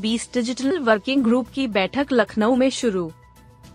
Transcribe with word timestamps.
जी 0.00 0.08
बीस 0.08 0.28
digital 0.34 0.78
working 0.78 1.22
group 1.24 1.48
की 1.48 1.66
बैठक 1.66 2.12
लखनऊ 2.12 2.54
में 2.56 2.70
शुरू। 2.70 3.04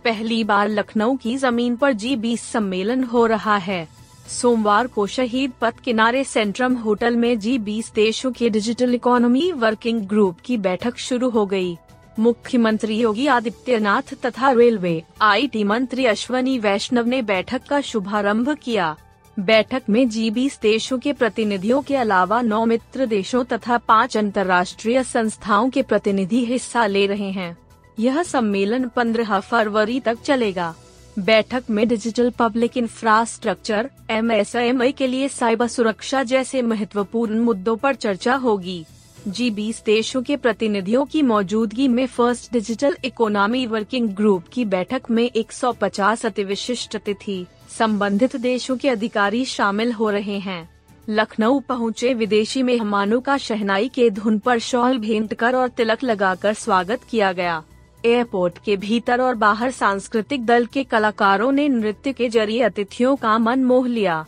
पहली 0.04 0.44
बार 0.44 0.70
लखनऊ 0.70 1.16
की 1.16 1.36
ज़मीन 1.38 1.76
पर 1.76 1.92
जी 1.94 2.16
बीस 2.16 2.42
सम्मेलन 2.42 3.04
हो 3.04 3.26
रहा 3.26 3.58
है। 3.58 3.88
सोमवार 4.30 4.88
को 4.88 5.06
शहीद 5.08 5.52
पथ 5.62 5.80
किनारे 5.80 6.24
सेंट्रम 6.24 6.76
होटल 6.76 7.16
में 7.16 7.40
जी 7.40 7.58
बीस 7.60 7.92
देशों 7.94 8.32
के 8.32 8.50
डिजिटल 8.50 8.96
इकोनॉमी 8.96 9.52
वर्किंग 9.52 10.02
ग्रुप 10.02 10.40
की 10.46 10.58
बैठक 10.58 10.98
शुरू 10.98 11.30
हो 11.30 11.46
गई। 11.46 11.78
मुख्यमंत्री 12.20 12.98
योगी 12.98 13.28
आदित्यनाथ 13.28 14.14
तथा 14.26 14.52
रेलवे 14.52 15.02
आईटी 15.22 15.64
मंत्री 15.64 16.06
अश्वनी 16.06 16.60
वैष्णव 16.60 17.08
ने 17.08 17.22
बैठक 17.22 17.68
का 17.70 17.82
शुभारंभ 17.82 18.58
किया। 18.64 18.96
बैठक 19.39 19.84
में 19.89 20.09
जी 20.09 20.30
बीस 20.31 20.59
देशों 20.62 20.98
के 20.99 21.13
प्रतिनिधियों 21.13 21.81
के 21.81 21.95
अलावा 21.95 22.41
नौ 22.41 22.66
मित्र 22.66 23.05
देशों 23.05 23.44
तथा 23.44 23.77
पाँच 23.77 24.17
अंतर्राष्ट्रीय 24.17 25.03
संस्थाओं 25.03 25.70
के 25.70 25.81
प्रतिनिधि 25.81 26.45
हिस्सा 26.45 26.86
ले 26.86 27.05
रहे 27.08 27.30
हैं। 27.31 27.58
यह 28.00 28.23
सम्मेलन 28.23 28.88
15 28.88 29.39
फरवरी 29.39 30.00
तक 30.00 30.22
चलेगा। 30.22 30.73
बैठक 31.19 31.64
में 31.69 31.88
डिजिटल 31.88 32.30
पब्लिक 32.30 32.77
इंफ्रास्ट्रक्चर 32.77 33.89
एम 34.09 34.92
के 34.92 35.08
लिए 35.08 35.27
साइबर 35.27 35.67
सुरक्षा 35.67 36.23
जैसे 36.23 36.61
महत्वपूर्ण 36.61 37.39
मुद्दों 37.39 37.75
पर 37.75 37.95
चर्चा 37.95 38.36
होगी। 38.36 38.86
जी 39.28 39.50
बीस 39.52 39.81
देशों 39.86 40.22
के 40.23 40.36
प्रतिनिधियों 40.38 41.06
की 41.06 41.22
मौजूदगी 41.22 41.88
में 41.88 42.06
first 42.08 42.52
digital 42.54 42.98
economy 43.06 43.66
working 43.66 44.09
group 44.09 44.44
की 44.54 44.66
बैठक 44.66 45.09
में 45.12 45.30
150 45.32 46.26
अति 46.26 46.44
विशिष्ट 46.44 46.95
अतिथि 46.95 47.45
संबंधित 47.78 48.36
देशों 48.36 48.76
के 48.78 48.90
अधिकारी 48.90 49.44
शामिल 49.45 49.92
हो 49.92 50.09
रहे 50.09 50.38
हैं। 50.40 50.70
लखनऊ 51.09 51.59
पहुँचे 51.59 52.14
विदेशी 52.14 52.64
मेहमानों 52.64 53.22
का 53.22 53.38
शहनाई 53.38 53.90
के 53.90 54.09
धुन 54.09 54.40
पर 54.40 54.59
शॉल 54.59 54.98
भेंट 54.98 55.34
कर 55.34 55.56
और 55.56 55.70
तिलक 55.70 56.04
लगाकर 56.04 56.54
स्वागत 56.54 57.04
किया 57.10 57.32
गया। 57.32 57.62
एयरपोर्ट 58.06 58.58
के 58.66 58.78
भीतर 58.78 59.22
और 59.22 59.36
बाहर 59.36 59.72
सांस्कृतिक 59.72 60.45
दल 60.45 60.66
के 60.66 60.84
कलाकारों 60.84 61.52
ने 61.52 61.70
नृत्य 61.70 62.14
के 62.14 62.30
ज़रिए 62.30 62.62
अतिथियों 62.62 63.16
का 63.16 63.38
मन 63.38 63.64
मोह 63.64 63.88
लिया। 63.88 64.26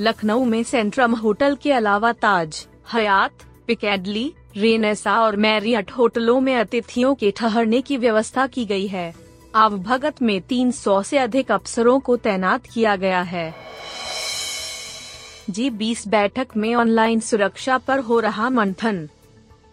लखनऊ 0.00 0.44
में 0.44 0.62
सेंट्रम 0.62 1.14
होटल 1.14 1.56
के 1.62 1.72
अलावा 1.72 2.12
ताज 2.12 2.66
हयात 2.92 3.32
पिकेडली, 3.66 4.32
रेनेसा 4.56 5.20
और 5.20 5.36
मैरियट 5.36 5.90
होटलों 5.90 6.40
में 6.40 6.56
अतिथियों 6.56 7.14
के 7.14 7.30
ठहरने 7.30 7.80
की 7.80 7.96
व्यवस्था 7.96 8.46
की 8.46 8.64
गई 8.64 8.86
है। 8.86 9.14
आवभगत 9.54 10.22
में 10.22 10.40
300 10.40 11.02
से 11.02 11.18
अधिक 11.18 11.52
अफसरों 11.52 12.00
को 12.00 12.16
तैनात 12.16 12.66
किया 12.74 12.96
गया 12.96 13.22
है। 13.22 13.54
जी 15.50 15.70
बीस 15.70 16.08
बैठक 16.08 16.48
में 16.56 16.74
ऑनलाइन 16.74 17.20
सुरक्षा 17.20 17.78
पर 17.78 17.98
हो 17.98 18.20
रहा 18.20 18.50
मंथन। 18.50 19.08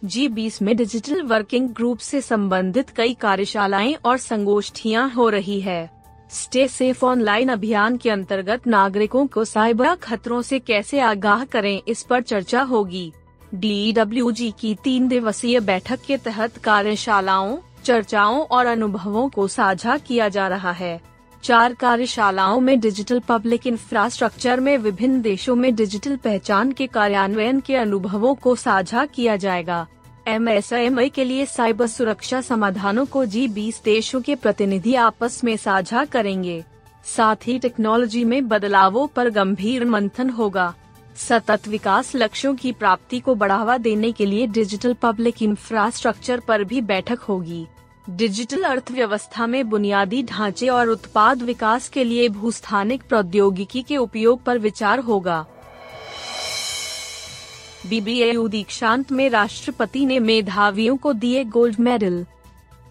जी 0.05 0.27
बीस 0.27 0.61
में 0.61 0.77
डिजिटल 0.77 1.21
वर्किंग 1.21 1.69
ग्रुप 1.69 1.97
से 1.97 2.21
संबंधित 2.21 2.89
कई 2.89 3.13
कार्यशालाएँ 3.13 3.95
और 4.05 4.17
संगोष्ठियाँ 4.17 5.09
हो 5.09 5.29
रही 5.29 5.61
है। 5.61 5.89
स्टे 6.31 6.67
सेफ़ 6.67 7.05
ऑनलाइन 7.05 7.49
अभियान 7.49 7.97
के 7.97 8.09
अंतर्गत 8.09 8.67
नागरिकों 8.67 9.27
को 9.27 9.45
साइबर 9.45 9.95
खतरों 9.95 10.41
से 10.41 10.59
कैसे 10.59 10.99
आगाह 10.99 11.45
करें 11.45 11.81
इस 11.87 12.03
पर 12.03 12.21
चर्चा 12.21 12.61
होगी। 12.61 13.13
डी 13.53 13.93
की 14.59 14.75
तीन 14.83 15.07
दिवसीय 15.07 15.59
बैठक 15.59 15.99
के 16.07 16.17
तहत 16.17 16.57
कार्यशालाओं, 16.57 17.57
चर्चाओं 17.83 18.41
और 18.41 18.65
अनुभवों 18.65 19.29
को 19.29 19.47
साझा 19.47 19.97
किया 19.97 20.29
जा 20.29 20.47
रहा 20.47 20.71
है। 20.71 21.01
चार 21.43 21.73
कार्यशालाओं 21.73 22.59
में 22.59 22.79
डिजिटल 22.79 23.19
पब्लिक 23.19 23.67
इंफ्रास्ट्रक्चर 23.67 24.59
में 24.59 24.77
विभिन्न 24.77 25.21
देशों 25.21 25.55
में 25.55 25.75
डिजिटल 25.75 26.15
पहचान 26.15 26.71
के 26.71 26.87
कार्यान्वयन 26.87 27.59
के 27.59 27.75
अनुभवों 27.75 28.35
को 28.35 28.55
साझा 28.55 29.05
किया 29.05 29.35
जाएगा। 29.35 29.87
एम 30.27 30.47
के 31.09 31.23
लिए 31.23 31.45
साइबर 31.45 31.87
सुरक्षा 31.87 32.41
समाधानों 32.41 33.05
को 33.05 33.25
जी 33.25 33.47
बीस 33.47 33.81
देशों 33.85 34.21
के 34.21 34.35
प्रतिनिधि 34.35 34.95
आपस 34.95 35.43
में 35.43 35.57
साझा 35.57 36.05
करेंगे। 36.05 36.63
साथ 37.05 37.35
ही 37.47 37.59
टेक्नोलॉजी 37.59 38.23
में 38.23 38.47
बदलावों 38.47 39.07
पर 39.07 39.29
गंभीर 39.29 39.85
मंथन 39.85 40.29
होगा। 40.29 40.73
सतत 41.19 41.67
विकास 41.67 42.11
लक्ष्यों 42.15 42.55
की 42.55 42.71
प्राप्ति 42.71 43.19
को 43.19 43.35
बढ़ावा 43.35 43.77
देने 43.77 44.11
के 44.11 44.25
लिए 44.25 44.47
डिजिटल 44.47 44.93
पब्लिक 44.93 45.41
इंफ्रास्ट्रक्चर 45.41 46.39
पर 46.39 46.63
भी 46.63 46.81
बैठक 46.81 47.19
होगी। 47.19 47.65
डिजिटल 48.09 48.63
अर्थव्यवस्था 48.63 49.47
में 49.47 49.69
बुनियादी 49.69 50.23
ढांचे 50.23 50.67
और 50.67 50.89
उत्पाद 50.89 51.41
विकास 51.41 51.89
के 51.89 52.03
लिए 52.03 52.29
भूस्थानिक 52.29 53.03
प्रौद्योगिकी 53.03 53.81
के 53.81 53.97
उपयोग 53.97 54.43
पर 54.43 54.57
विचार 54.57 54.99
होगा। 54.99 55.45
बीबीएयू 57.87 58.47
दीक्षांत 58.47 59.11
में 59.11 59.29
राष्ट्रपति 59.29 60.05
ने 60.05 60.19
मेधावियों 60.19 60.97
को 60.97 61.13
दिए 61.13 61.43
गोल्ड 61.43 61.79
मेडल। 61.79 62.25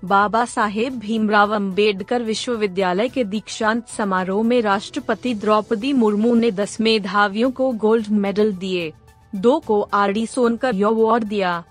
बाबा 0.04 0.44
साहेब 0.44 0.98
भीमराव 0.98 1.54
अंबेडकर 1.54 2.22
विश्वविद्यालय 2.22 3.08
के 3.08 3.24
दीक्षांत 3.24 3.88
समारोह 3.88 4.42
में 4.42 4.60
राष्ट्रपति 4.62 5.34
द्रौपदी 5.34 5.92
मुर्मू 5.92 6.34
ने 6.34 6.50
दस 6.50 6.80
मेधावियों 6.80 7.50
को 7.50 7.72
गोल्ड 7.72 8.08
मेडल 8.08 8.52
दिए 8.52 8.92
दो 9.34 9.58
को 9.58 9.80
आर 9.94 10.12
डी 10.12 10.26
सोनकर 10.26 10.82
अवार्ड 10.84 11.24
दिया 11.24 11.64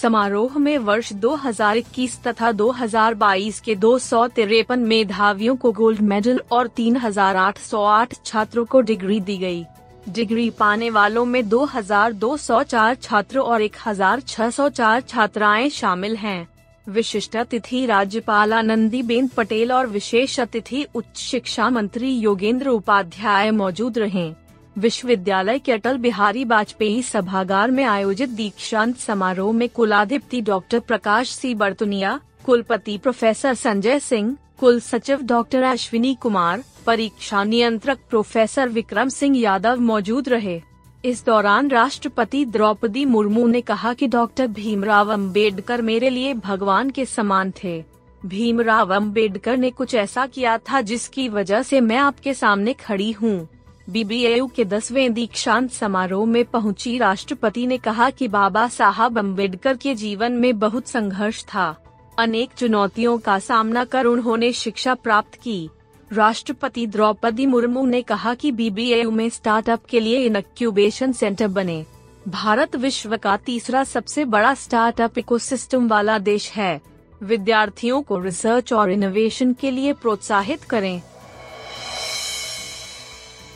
समारोह 0.00 0.58
में 0.58 0.78
वर्ष 0.78 1.12
2021 1.12 2.16
तथा 2.26 2.52
2022 2.52 3.60
के 3.60 3.74
दो 3.74 3.98
सौ 3.98 4.26
तिरपन 4.26 4.78
मेधावियों 4.78 5.56
को 5.56 5.72
गोल्ड 5.72 6.00
मेडल 6.00 6.40
और 6.52 6.68
3,808 6.68 8.14
छात्रों 8.24 8.64
को 8.64 8.80
डिग्री 8.80 9.20
दी 9.20 9.36
गई। 9.38 9.64
डिग्री 10.08 10.48
पाने 10.50 10.90
वालों 10.90 11.24
में 11.24 11.42
2,204 11.48 12.94
छात्र 12.94 13.38
और 13.38 13.62
1,604 13.62 15.00
छात्राएँ 15.00 15.68
शामिल 15.70 16.16
हैं 16.16 16.53
विशिष्ट 16.88 17.36
अतिथि 17.36 17.86
राज्यपाल 17.86 18.52
आनंदी 18.52 19.02
बेन 19.02 19.28
पटेल 19.28 19.72
और 19.72 19.86
विशेष 19.86 20.40
अतिथि 20.40 20.86
उच्च 20.94 21.16
शिक्षा 21.16 21.68
मंत्री 21.70 22.10
योगेंद्र 22.10 22.68
उपाध्याय 22.68 23.50
मौजूद 23.50 23.98
रहे। 23.98 24.32
विश्वविद्यालय 24.78 25.58
के 25.58 25.72
अटल 25.72 25.96
बिहारी 25.96 26.44
वाजपेयी 26.44 27.02
सभागार 27.02 27.70
में 27.70 27.84
आयोजित 27.84 28.28
दीक्षांत 28.28 28.96
समारोह 28.96 29.52
में 29.52 29.68
कुलाधिपति 29.68 30.40
डॉक्टर 30.40 30.80
प्रकाश 30.80 31.30
सी 31.30 31.54
बर्तुनिया, 31.54 32.20
कुलपति 32.46 32.98
प्रोफेसर 32.98 33.54
संजय 33.54 33.98
सिंह, 34.00 34.36
कुल 34.60 34.80
सचिव 34.80 35.22
डॉक्टर 35.22 35.62
अश्विनी 35.62 36.14
कुमार, 36.14 36.62
परीक्षा 36.86 37.44
नियंत्रक 37.44 37.98
प्रोफेसर 38.10 38.68
विक्रम 38.68 39.08
सिंह 39.08 39.38
यादव 39.38 39.80
मौजूद 39.80 40.28
रहे। 40.28 40.60
इस 41.04 41.24
दौरान 41.24 41.68
राष्ट्रपति 41.70 42.44
द्रौपदी 42.44 43.04
मुर्मू 43.04 43.46
ने 43.46 43.60
कहा 43.60 43.92
कि 43.94 44.06
डॉक्टर 44.06 44.46
भीमराव 44.46 45.12
अंबेडकर 45.12 45.82
मेरे 45.82 46.10
लिए 46.10 46.32
भगवान 46.34 46.90
के 46.90 47.04
समान 47.04 47.52
थे। 47.64 47.84
भीमराव 48.26 48.94
अंबेडकर 48.94 49.56
ने 49.56 49.70
कुछ 49.70 49.94
ऐसा 49.94 50.26
किया 50.26 50.56
था 50.58 50.80
जिसकी 50.80 51.28
वजह 51.28 51.62
से 51.62 51.80
मैं 51.80 51.96
आपके 51.96 52.34
सामने 52.34 52.72
खड़ी 52.72 53.10
हूँ। 53.12 53.48
बीबीएयू 53.90 54.46
के 54.46 54.64
दसवें 54.64 55.12
दीक्षांत 55.14 55.70
समारोह 55.70 56.26
में 56.26 56.44
पहुँची 56.44 56.96
राष्ट्रपति 56.98 57.66
ने 57.66 57.78
कहा 57.78 58.10
कि 58.10 58.28
बाबा 58.28 58.66
साहब 58.68 59.18
अंबेडकर 59.18 59.76
के 59.76 59.94
जीवन 59.94 60.32
में 60.32 60.58
बहुत 60.58 60.86
संघर्ष 60.86 61.44
था। 61.44 61.74
अनेक 62.18 62.50
चुनौतियों 62.56 63.18
का 63.18 63.38
सामना 63.38 63.84
कर 63.84 64.04
उन्होंने 64.04 64.52
शिक्षा 64.52 64.94
प्राप्त 64.94 65.34
की। 65.34 65.68
राष्ट्रपति 66.14 66.86
द्रौपदी 66.86 67.46
मुर्मू 67.46 67.86
ने 67.86 68.02
कहा 68.02 68.34
कि 68.34 68.52
बीबीएयू 68.52 69.10
में 69.10 69.28
स्टार्टअप 69.30 69.84
के 69.84 70.00
लिए 70.00 70.18
इनक्यूबेशन 70.18 71.12
सेंटर 71.12 71.48
बने। 71.48 71.86
भारत 72.28 72.76
विश्व 72.76 73.16
का 73.16 73.36
तीसरा 73.36 73.84
सबसे 73.84 74.24
बड़ा 74.24 74.54
स्टार्टअप 74.54 75.18
इकोसिस्टम 75.18 75.88
वाला 75.88 76.18
देश 76.18 76.50
है। 76.50 76.80
विद्यार्थियों 77.22 78.02
को 78.02 78.18
रिसर्च 78.18 78.72
और 78.72 78.90
इनोवेशन 78.90 79.52
के 79.52 79.70
लिए 79.70 79.92
प्रोत्साहित 79.92 80.62
करें। 80.62 81.02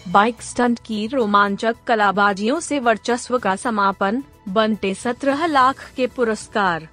बाइक 0.09 0.43
स्टंट 0.43 0.79
की 0.79 1.07
रोमांचक 1.07 1.77
कलाबाजियों 1.87 2.61
से 2.61 2.79
वर्चस्व 2.79 3.39
का 3.39 3.57
समापन, 3.57 4.23
बनते 4.49 4.95
सत्रह 4.95 5.47
लाख 5.47 5.91
के 5.97 6.07
पुरस्कार। 6.07 6.89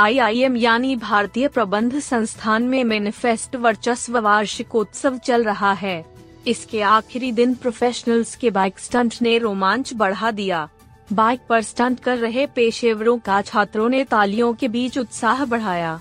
आईआईएम 0.00 0.56
यानी 0.56 0.94
भारतीय 0.96 1.48
प्रबंध 1.48 1.98
संस्थान 1.98 2.62
में 2.62 2.84
मैनिफेस्ट 2.84 3.56
वर्चस्व 3.56 4.18
वार्षिकोत्सव 4.18 5.16
चल 5.18 5.44
रहा 5.44 5.72
है। 5.72 6.04
इसके 6.46 6.80
आखिरी 6.82 7.32
दिन 7.32 7.54
प्रोफेशनल्स 7.54 8.34
के 8.36 8.50
बाइक 8.50 8.78
स्टंट 8.78 9.14
ने 9.22 9.36
रोमांच 9.38 9.92
बढ़ा 9.94 10.30
दिया। 10.30 10.68
बाइक 11.12 11.40
पर 11.48 11.62
स्टंट 11.62 12.00
कर 12.00 12.18
रहे 12.18 12.46
पेशेवरों 12.46 13.18
का 13.18 13.42
छात्रों 13.42 13.88
ने 13.88 14.04
तालियों 14.04 14.52
के 14.54 14.68
बीच 14.68 14.98
उत्साह 14.98 15.44
बढ़ाया। 15.44 16.00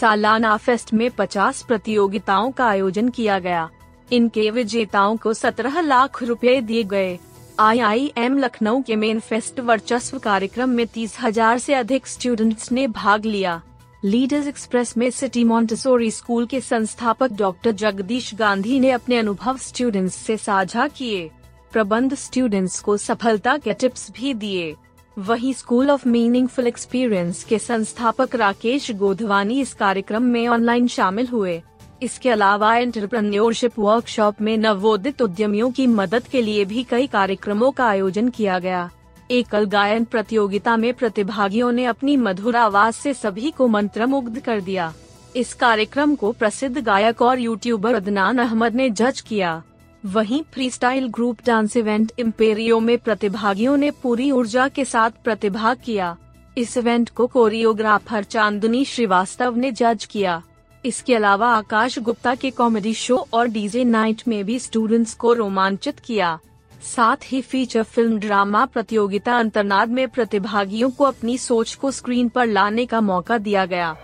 सालाना 0.00 0.56
फेस्ट 0.56 0.92
में 0.94 1.10
50 1.10 1.62
प्रतियोगिताओं 1.62 2.50
का 2.50 2.66
आयोजन 2.66 3.08
किया 3.08 3.38
गया। 3.38 3.68
इनके 4.12 4.50
विजेताओं 4.50 5.16
को 5.16 5.34
17 5.34 5.80
लाख 5.80 6.22
रुपए 6.22 6.60
दिए 6.60 6.84
गए। 6.84 7.18
आईआईएम 7.58 8.36
लखनऊ 8.38 8.80
के 8.82 8.96
मेन 8.96 9.20
फेस्ट 9.20 9.60
वर्चस्व 9.60 10.18
कार्यक्रम 10.18 10.70
में 10.70 10.86
तीस 10.86 11.16
हज़ार 11.20 11.58
से 11.58 11.74
अधिक 11.74 12.06
स्टूडेंट्स 12.06 12.70
ने 12.72 12.86
भाग 12.86 13.24
लिया। 13.24 13.60
लीडर्स 14.04 14.46
एक्सप्रेस 14.46 14.96
में 14.96 15.10
सिटी 15.10 15.44
मॉन्टेसोरी 15.44 16.10
स्कूल 16.10 16.46
के 16.46 16.60
संस्थापक 16.60 17.32
डॉक्टर 17.32 17.72
जगदीश 17.72 18.34
गांधी 18.34 18.80
ने 18.80 18.90
अपने 18.90 19.18
अनुभव 19.18 19.56
स्टूडेंट्स 19.58 20.14
से 20.16 20.36
साझा 20.36 20.86
किए। 20.88 21.30
प्रबंध 21.72 22.14
स्टूडेंट्स 22.14 22.78
को 22.80 22.96
सफलता 22.96 23.56
के 23.58 23.72
टिप्स 23.72 24.10
भी 24.10 24.34
दिए। 24.34 24.74
वहीं 25.16 25.52
स्कूल 25.52 25.90
ऑफ़ 25.90 26.08
मीनिंगफुल 26.08 26.66
एक्सपीरियंस 26.66 27.42
के 27.44 27.58
संस्थापक 27.58 28.34
राकेश 28.34 28.90
गोधवानी 28.94 29.60
इस 29.60 29.72
कार्यक्रम 29.74 30.22
में 30.24 30.46
ऑनलाइन 30.48 30.86
शामिल 30.88 31.26
हुए। 31.26 31.60
इसके 32.02 32.30
अलावा 32.30 32.76
एंटरप्रन्योरशिप 32.76 33.78
वर्कशॉप 33.78 34.40
में 34.40 34.56
नवोदित 34.56 35.22
उद्यमियों 35.22 35.70
की 35.70 35.86
मदद 35.86 36.22
के 36.22 36.42
लिए 36.42 36.64
भी 36.64 36.82
कई 36.82 37.06
कार्यक्रमों 37.06 37.70
का 37.70 37.86
आयोजन 37.86 38.28
किया 38.28 38.58
गया। 38.58 38.90
एकल 39.30 39.64
गायन 39.64 40.04
प्रतियोगिता 40.04 40.76
में 40.76 40.92
प्रतिभागियों 40.94 41.72
ने 41.72 41.84
अपनी 41.84 42.16
मधुर 42.16 42.56
आवाज़ 42.56 42.94
से 42.94 43.14
सभी 43.14 43.50
को 43.50 43.68
मंत्रमुग्ध 43.68 44.40
कर 44.40 44.60
दिया। 44.60 44.92
इस 45.36 45.54
कार्यक्रम 45.54 46.14
को 46.14 46.32
प्रसिद्ध 46.32 46.78
गायक 46.78 47.22
और 47.22 47.38
यूट्यूबर 47.38 47.94
अदनान 47.94 48.38
अहमद 48.38 48.74
ने 48.74 48.90
जज 48.90 49.20
किया। 49.20 49.62
वहीं 50.04 50.42
freestyle 50.52 51.06
group 51.08 51.38
dance 51.46 51.76
event 51.76 52.12
Imperio 52.18 52.80
में 52.80 52.98
प्रतिभागियों 52.98 53.76
ने 53.76 53.90
पूरी 53.90 54.30
ऊर्जा 54.30 54.68
के 54.68 54.84
साथ 54.84 55.10
प्रतिभाग 55.24 55.76
किया। 55.84 56.16
इस 56.58 56.76
इवेंट 56.76 57.10
को 57.10 57.26
कोरियोग्राफर 57.26 58.22
चांदनी 58.22 58.84
श्रीवास्तव 58.84 59.56
ने 59.56 59.72
जज 59.72 60.04
किया। 60.04 60.42
इसके 60.86 61.14
अलावा 61.14 61.48
आकाश 61.48 61.98
गुप्ता 61.98 62.34
के 62.34 62.50
कॉमेडी 62.50 62.94
शो 62.94 63.26
और 63.32 63.48
डीजे 63.48 63.84
नाइट 63.84 64.22
में 64.28 64.44
भी 64.44 64.58
स्टूडेंट्स 64.58 65.14
को 65.14 65.32
रोमांचित 65.32 65.98
किया। 65.98 66.38
साथ 66.82 67.16
ही 67.24 67.40
फीचर 67.40 67.82
फ़िल्म 67.82 68.18
ड्रामा 68.18 68.64
प्रतियोगिता 68.66 69.38
अंतरनाद 69.38 69.88
में 69.88 70.08
प्रतिभागियों 70.08 70.90
को 70.90 71.04
अपनी 71.04 71.38
सोच 71.38 71.74
को 71.74 71.90
स्क्रीन 71.90 72.28
पर 72.28 72.46
लाने 72.46 72.86
का 72.86 73.00
मौका 73.00 73.38
दिया 73.38 73.66
गया। 73.66 73.96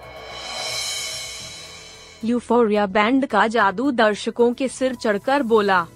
यूफोरिया 2.25 2.87
बैंड 2.87 3.27
का 3.27 3.47
जादू 3.47 3.91
दर्शकों 3.91 4.53
के 4.53 4.69
सिर 4.69 4.95
चढ़कर 4.95 5.43
बोला। 5.43 5.87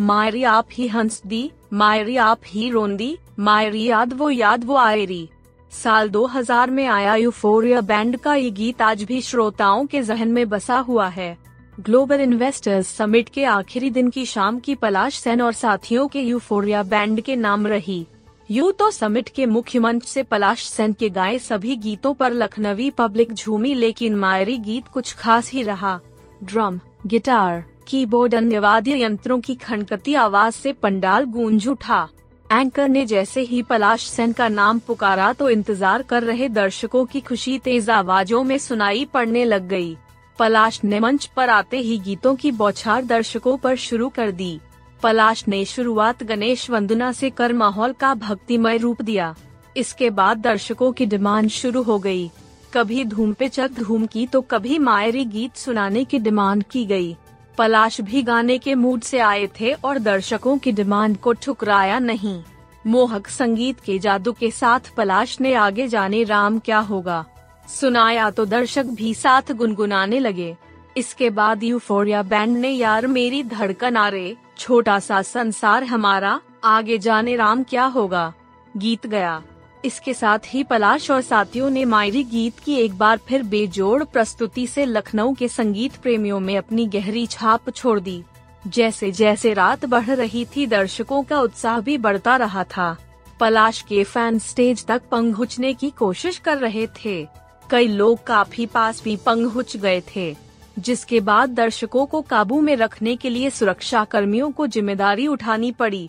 मायरी 0.00 0.42
आप 0.44 0.66
ही 0.72 0.88
हंस 0.88 1.22
दी, 1.26 1.50
मायरी 1.72 2.16
आप 2.16 2.40
ही 2.46 2.70
रोंदी, 2.70 3.16
मायरी 3.38 3.84
याद 3.84 4.12
वो 4.12 4.30
याद 4.30 4.64
वो 4.64 4.76
आयरी। 4.76 5.28
साल 5.74 6.08
2000 6.08 6.70
में 6.70 6.86
आया 6.86 7.14
यूफोरिया 7.14 7.80
बैंड 7.80 8.16
का 8.16 8.34
ये 8.34 8.50
गीत 8.50 8.82
आज 8.82 9.02
भी 9.02 9.20
श्रोताओं 9.20 9.86
के 9.86 10.02
जहन 10.02 10.28
में 10.28 10.48
बसा 10.48 10.78
हुआ 10.78 11.08
है। 11.08 11.36
ग्लोबल 11.80 12.20
इन्वेस्टर्स 12.20 12.88
समिट 12.88 13.28
के 13.28 13.44
आखिरी 13.44 13.90
दिन 13.90 14.10
की 14.10 14.24
शाम 14.26 14.58
की 14.58 14.74
पलाश 14.74 15.18
सेन 15.18 15.42
और 15.42 15.52
साथियों 15.52 16.08
के 16.08 16.20
यूफोरिया 16.20 16.82
बैंड 16.82 17.20
के 17.20 17.36
नाम 17.36 17.66
रही। 17.66 18.06
यू 18.50 18.70
तो 18.70 18.90
समिट 18.90 19.28
के 19.28 19.46
मुख्य 19.46 19.78
मंच 19.78 20.04
से 20.04 20.22
पलाश 20.22 20.64
सेन 20.64 20.92
के 20.92 21.10
गाए 21.10 21.38
सभी 21.38 21.76
गीतों 21.76 22.14
पर 22.14 22.32
लखनवी 22.32 22.90
पब्लिक 22.90 23.32
झूमी, 23.32 23.74
लेकिन 23.74 24.14
मायरी 24.14 24.58
गीत 24.58 24.88
कुछ 24.88 25.14
खास 25.14 25.50
ही 25.50 25.62
रहा। 25.62 26.00
ड्रम, 26.44 26.80
गिटार, 27.06 27.64
कीबोर्ड, 27.88 28.34
अन्य 28.34 28.58
वाद्य 28.58 29.02
यंत्रों 29.02 29.40
की 29.40 29.54
खनकती 29.54 30.14
आवाज़ 30.14 30.54
से 30.54 30.72
पंडाल 30.72 31.24
गूंज 31.24 31.68
उठा। 31.68 32.08
एंकर 32.54 32.88
ने 32.88 33.04
जैसे 33.06 33.40
ही 33.42 33.62
पलाश 33.62 34.06
सेन 34.06 34.32
का 34.32 34.48
नाम 34.48 34.78
पुकारा 34.78 35.32
तो 35.32 35.48
इंतज़ार 35.50 36.02
कर 36.02 36.22
रहे 36.22 36.48
दर्शकों 36.50 37.04
की 37.04 37.20
खुशी 37.20 37.58
तेज 37.58 37.88
आवाजों 37.90 38.42
में 38.44 38.56
सुनाई 38.58 39.04
पड़ने 39.04 39.44
लग 39.44 39.66
गई। 39.68 39.96
पलाश 40.38 40.78
ने 40.84 41.00
मंच 41.00 41.26
पर 41.26 41.48
आते 41.50 41.78
ही 41.78 41.98
गीतों 41.98 42.34
की 42.34 42.50
बौछार 42.52 43.04
दर्शकों 43.04 43.56
पर 43.56 43.76
शुरू 43.78 44.08
कर 44.10 44.30
दी 44.32 44.58
पलाश 45.02 45.44
ने 45.48 45.64
शुरुआत 45.64 46.22
गणेश 46.22 46.68
वंदना 46.70 47.10
से 47.12 47.30
कर 47.32 47.52
माहौल 47.52 47.92
का 47.92 48.14
भक्तिमय 48.16 48.78
रूप 48.78 49.02
दिया 49.02 49.34
इसके 49.76 50.10
बाद 50.12 50.38
दर्शकों 50.38 50.92
की 50.92 51.06
डिमांड 51.06 51.50
शुरू 51.50 51.82
हो 51.82 51.98
गई। 51.98 52.30
कभी 52.74 53.04
धूम 53.04 53.32
पे 53.32 53.48
चक 53.48 53.72
धूम 53.72 54.06
की 54.06 54.26
तो 54.26 54.40
कभी 54.44 54.78
मायरी 54.80 55.24
गीत 55.26 55.56
सुनाने 55.56 56.04
की 56.04 56.18
डिमांड 56.20 56.64
की 56.64 56.84
गई। 56.86 57.14
पलाश 57.58 58.00
भी 58.00 58.22
गाने 58.22 58.58
के 58.58 58.74
मूड 58.74 59.00
से 59.00 59.18
आए 59.18 59.46
थे 59.60 59.72
और 59.74 59.98
दर्शकों 59.98 60.56
की 60.58 60.72
डिमांड 60.72 61.16
को 61.16 61.32
ठुकराया 61.32 61.98
नहीं। 61.98 62.42
मोहक 62.86 63.28
संगीत 63.28 63.80
के 63.80 63.98
जादू 63.98 64.32
के 64.32 64.50
साथ 64.50 64.94
पलाश 64.96 65.40
ने 65.40 65.54
आगे 65.54 65.88
जाने 65.88 66.22
राम 66.24 66.58
क्या 66.58 66.78
होगा। 66.78 67.24
सुनाया 67.68 68.30
तो 68.30 68.44
दर्शक 68.44 68.84
भी 68.84 69.14
साथ 69.14 69.52
गुनगुनाने 69.52 70.18
लगे। 70.18 70.56
इसके 70.96 71.30
बाद 71.30 71.62
यूफोरिया 71.62 72.22
बैंड 72.22 72.56
ने 72.56 72.70
यार 72.70 73.06
मेरी 73.06 73.42
धड़कन 73.42 73.96
आ 73.96 74.08
रे 74.08 74.36
छोटा 74.58 74.98
सा 74.98 75.22
संसार 75.22 75.84
हमारा, 75.84 76.40
आगे 76.64 76.98
जाने 76.98 77.36
राम 77.36 77.62
क्या 77.62 77.84
होगा। 77.84 78.32
गीत 78.76 79.06
गया। 79.06 79.42
इसके 79.84 80.14
साथ 80.14 80.38
ही 80.48 80.62
पलाश 80.64 81.10
और 81.10 81.20
साथियों 81.20 81.70
ने 81.70 81.84
मायरी 81.84 82.22
गीत 82.24 82.58
की 82.58 82.74
एक 82.74 82.96
बार 82.98 83.18
फिर 83.28 83.42
बेजोड़ 83.44 84.04
प्रस्तुति 84.04 84.66
से 84.66 84.84
लखनऊ 84.84 85.34
के 85.34 85.48
संगीत 85.48 85.96
प्रेमियों 85.96 86.40
में 86.40 86.56
अपनी 86.56 86.86
गहरी 86.86 87.26
छाप 87.26 87.70
छोड़ 87.70 87.98
दी। 88.00 88.22
जैसे 88.66 89.10
जैसे 89.12 89.52
रात 89.54 89.84
बढ़ 89.84 90.10
रही 90.10 90.44
थी, 90.46 90.66
दर्शकों 90.66 91.22
का 91.22 91.40
उत्साह 91.40 91.80
भी 91.80 91.98
बढ़ता 91.98 92.36
रहा 92.36 92.64
था। 92.66 92.96
पलाश 93.40 93.80
के 93.82 94.02
फ़ैन 94.04 94.38
स्टेज 94.38 94.84
तक 94.86 95.02
पंगुचने 95.10 95.72
की 95.74 95.90
कोशिश 95.90 96.38
कर 96.38 96.58
रहे 96.58 96.86
थे। 96.96 97.26
कई 97.70 97.86
लोग 97.88 98.24
काफ़ी 98.26 98.66
पास 98.66 99.02
भी 99.04 99.16
पंगुच 99.16 99.76
गए 99.76 100.02
थे, 100.16 100.34
जिसके 100.78 101.20
बाद 101.20 101.50
दर्शकों 101.50 102.04
को 102.06 102.20
काबू 102.22 102.60
में 102.60 102.74
रखने 102.76 103.16
के 103.16 103.30
लिए 103.30 103.50
सुरक्षा 103.50 104.04
कर्मियों 104.04 104.50
को 104.50 104.66
ज़िम्मेदारी 104.66 105.26
उठानी 105.26 105.70
पड़ी। 105.72 106.08